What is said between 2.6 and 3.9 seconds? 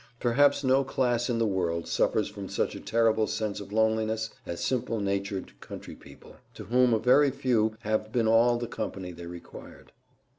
a terrible sense of